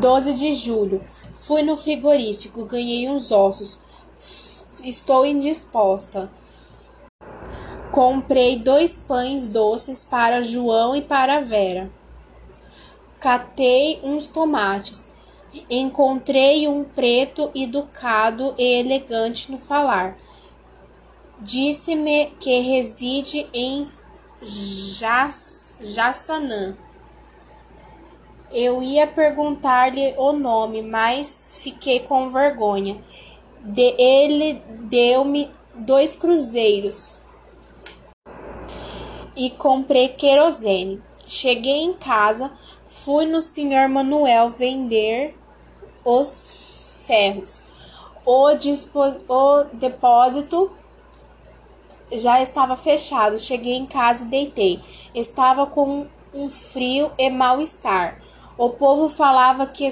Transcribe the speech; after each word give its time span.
12 0.00 0.34
de 0.34 0.54
julho. 0.54 1.02
Fui 1.32 1.62
no 1.62 1.76
frigorífico, 1.76 2.64
ganhei 2.64 3.08
uns 3.08 3.30
ossos. 3.30 3.78
Estou 4.82 5.26
indisposta. 5.26 6.30
Comprei 7.90 8.58
dois 8.58 9.00
pães 9.00 9.48
doces 9.48 10.04
para 10.04 10.42
João 10.42 10.96
e 10.96 11.02
para 11.02 11.40
Vera. 11.40 11.90
Catei 13.20 14.00
uns 14.02 14.28
tomates. 14.28 15.10
Encontrei 15.68 16.66
um 16.66 16.82
preto 16.84 17.50
educado 17.54 18.54
e 18.56 18.80
elegante 18.80 19.52
no 19.52 19.58
falar. 19.58 20.16
Disse-me 21.38 22.26
que 22.40 22.60
reside 22.60 23.46
em 23.52 23.86
Jassanã. 25.80 26.76
Eu 28.52 28.82
ia 28.82 29.06
perguntar-lhe 29.06 30.14
o 30.18 30.32
nome, 30.32 30.82
mas 30.82 31.60
fiquei 31.62 32.00
com 32.00 32.28
vergonha. 32.28 32.96
De 33.60 33.94
ele 33.96 34.60
deu-me 34.90 35.50
dois 35.74 36.14
cruzeiros 36.14 37.18
e 39.34 39.48
comprei 39.50 40.08
querosene. 40.08 41.00
Cheguei 41.26 41.82
em 41.82 41.94
casa, 41.94 42.52
fui 42.86 43.24
no 43.24 43.40
senhor 43.40 43.88
Manuel 43.88 44.50
vender 44.50 45.34
os 46.04 47.04
ferros. 47.06 47.62
O, 48.26 48.48
o 48.48 49.64
depósito 49.72 50.70
já 52.12 52.42
estava 52.42 52.76
fechado. 52.76 53.38
Cheguei 53.38 53.74
em 53.74 53.86
casa 53.86 54.26
e 54.26 54.28
deitei. 54.28 54.80
Estava 55.14 55.66
com 55.66 56.06
um 56.34 56.50
frio 56.50 57.10
e 57.18 57.30
mal-estar. 57.30 58.20
O 58.62 58.70
povo 58.70 59.08
falava 59.08 59.66
que 59.66 59.88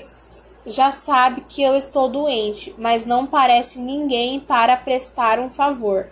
já 0.65 0.92
sabe 0.92 1.41
que 1.41 1.60
eu 1.60 1.74
estou 1.74 2.09
doente, 2.09 2.73
mas 2.79 3.04
não 3.04 3.26
parece 3.26 3.80
ninguém 3.80 4.38
para 4.38 4.76
prestar 4.76 5.40
um 5.40 5.51
favor. 5.51 6.09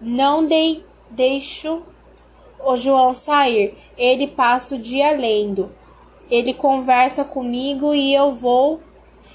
Não 0.00 0.44
dei, 0.44 0.84
deixo 1.08 1.84
o 2.58 2.74
João 2.74 3.14
sair. 3.14 3.78
Ele 3.96 4.26
passa 4.26 4.74
o 4.74 4.78
dia 4.80 5.12
lendo. 5.12 5.70
Ele 6.28 6.52
conversa 6.52 7.22
comigo 7.22 7.94
e 7.94 8.12
eu 8.12 8.32
vou 8.34 8.80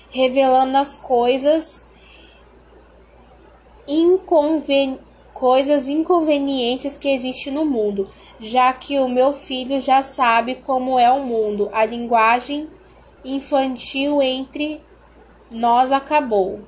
revelando 0.10 0.76
as 0.76 0.98
coisas 0.98 1.86
inconven 3.88 5.00
coisas 5.36 5.90
inconvenientes 5.90 6.96
que 6.96 7.10
existem 7.10 7.52
no 7.52 7.66
mundo, 7.66 8.10
já 8.40 8.72
que 8.72 8.98
o 9.00 9.10
meu 9.10 9.34
filho 9.34 9.82
já 9.82 10.02
sabe 10.02 10.56
como 10.56 10.98
é 10.98 11.12
o 11.12 11.24
mundo. 11.24 11.70
A 11.74 11.84
linguagem 11.84 12.70
infantil 13.24 14.22
entre 14.22 14.82
nós 15.52 15.92
acabou. 15.92 16.62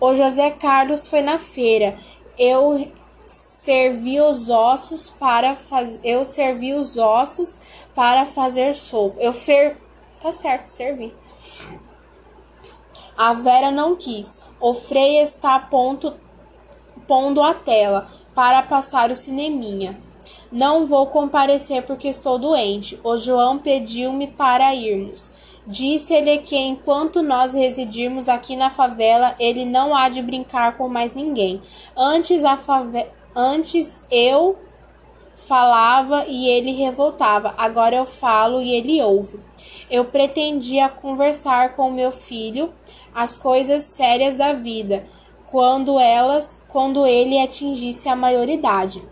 O 0.00 0.14
José 0.14 0.50
Carlos 0.50 1.06
foi 1.06 1.20
na 1.20 1.38
feira. 1.38 1.98
Eu 2.38 2.90
servi 3.26 4.22
os 4.22 4.48
ossos 4.48 5.10
para 5.10 5.54
fazer. 5.54 6.00
Eu 6.02 6.24
servi 6.24 6.72
os 6.72 6.96
ossos 6.96 7.58
para 7.94 8.24
fazer 8.24 8.74
sopa. 8.74 9.20
Eu 9.20 9.34
fer. 9.34 9.76
Tá 10.20 10.32
certo, 10.32 10.66
servi. 10.66 11.14
A 13.24 13.34
Vera 13.34 13.70
não 13.70 13.94
quis. 13.94 14.40
O 14.60 14.74
Frei 14.74 15.20
está 15.20 15.56
ponto, 15.56 16.12
pondo 17.06 17.40
a 17.40 17.54
tela 17.54 18.08
para 18.34 18.64
passar 18.64 19.12
o 19.12 19.14
cineminha. 19.14 19.96
Não 20.50 20.88
vou 20.88 21.06
comparecer 21.06 21.84
porque 21.84 22.08
estou 22.08 22.36
doente. 22.36 22.98
O 23.04 23.16
João 23.16 23.58
pediu-me 23.58 24.26
para 24.26 24.74
irmos. 24.74 25.30
Disse-lhe 25.64 26.38
que 26.38 26.56
enquanto 26.56 27.22
nós 27.22 27.54
residirmos 27.54 28.28
aqui 28.28 28.56
na 28.56 28.70
favela, 28.70 29.36
ele 29.38 29.64
não 29.64 29.94
há 29.94 30.08
de 30.08 30.20
brincar 30.20 30.76
com 30.76 30.88
mais 30.88 31.14
ninguém. 31.14 31.62
Antes, 31.96 32.44
a 32.44 32.56
fave... 32.56 33.06
Antes 33.36 34.04
eu 34.10 34.58
falava 35.36 36.24
e 36.26 36.48
ele 36.48 36.72
revoltava. 36.72 37.54
Agora 37.56 37.94
eu 37.94 38.04
falo 38.04 38.60
e 38.60 38.72
ele 38.72 39.00
ouve. 39.00 39.38
Eu 39.92 40.06
pretendia 40.06 40.88
conversar 40.88 41.76
com 41.76 41.90
meu 41.90 42.10
filho 42.10 42.72
as 43.14 43.36
coisas 43.36 43.82
sérias 43.82 44.36
da 44.36 44.54
vida, 44.54 45.06
quando 45.50 46.00
elas, 46.00 46.62
quando 46.68 47.06
ele 47.06 47.38
atingisse 47.38 48.08
a 48.08 48.16
maioridade. 48.16 49.02